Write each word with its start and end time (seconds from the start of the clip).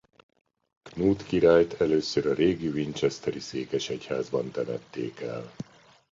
Knut 0.83 1.23
királyt 1.23 1.81
először 1.81 2.25
a 2.25 2.33
régi 2.33 2.67
winchesteri 2.67 3.39
székesegyházban 3.39 4.51
temették 4.51 5.19
el. 5.21 5.51